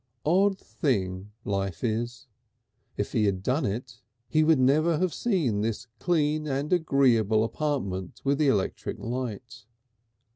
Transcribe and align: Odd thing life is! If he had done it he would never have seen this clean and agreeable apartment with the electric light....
Odd 0.25 0.57
thing 0.59 1.31
life 1.45 1.83
is! 1.83 2.25
If 2.97 3.11
he 3.11 3.25
had 3.25 3.43
done 3.43 3.67
it 3.67 4.01
he 4.27 4.43
would 4.43 4.57
never 4.57 4.97
have 4.97 5.13
seen 5.13 5.61
this 5.61 5.85
clean 5.99 6.47
and 6.47 6.73
agreeable 6.73 7.43
apartment 7.43 8.19
with 8.23 8.39
the 8.39 8.47
electric 8.47 8.97
light.... 8.97 9.65